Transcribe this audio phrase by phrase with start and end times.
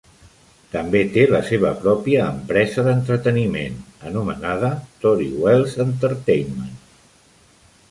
[0.75, 3.77] També té la seva pròpia empresa d'entreteniment,
[4.13, 4.73] anomenada
[5.05, 6.75] Tori Welles Entertainment.